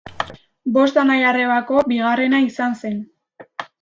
Bost 0.77 0.95
anai-arrebako 1.01 1.83
bigarrena 1.91 2.41
izan 2.47 2.75
zen. 2.83 2.97